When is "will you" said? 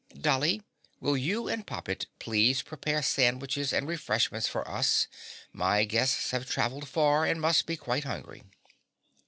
0.99-1.47